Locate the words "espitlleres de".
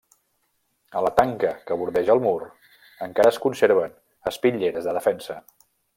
4.33-4.97